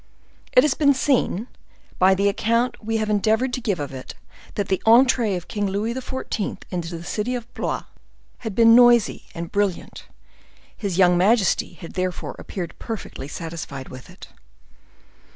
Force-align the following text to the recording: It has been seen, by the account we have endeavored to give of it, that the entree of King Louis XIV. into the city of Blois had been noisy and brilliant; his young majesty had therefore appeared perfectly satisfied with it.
It 0.53 0.63
has 0.63 0.73
been 0.73 0.95
seen, 0.95 1.47
by 1.99 2.15
the 2.15 2.27
account 2.27 2.83
we 2.83 2.97
have 2.97 3.07
endeavored 3.07 3.53
to 3.53 3.61
give 3.61 3.79
of 3.79 3.93
it, 3.93 4.15
that 4.55 4.67
the 4.67 4.81
entree 4.83 5.35
of 5.35 5.47
King 5.47 5.67
Louis 5.67 5.93
XIV. 5.93 6.63
into 6.71 6.97
the 6.97 7.03
city 7.03 7.35
of 7.35 7.53
Blois 7.53 7.83
had 8.39 8.55
been 8.55 8.73
noisy 8.73 9.27
and 9.35 9.51
brilliant; 9.51 10.07
his 10.75 10.97
young 10.97 11.19
majesty 11.19 11.73
had 11.73 11.93
therefore 11.93 12.35
appeared 12.39 12.79
perfectly 12.79 13.27
satisfied 13.27 13.89
with 13.89 14.09
it. 14.09 14.29